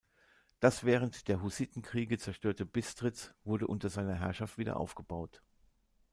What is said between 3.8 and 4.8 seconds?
seiner Herrschaft wieder